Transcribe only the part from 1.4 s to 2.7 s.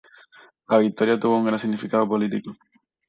gran significado político.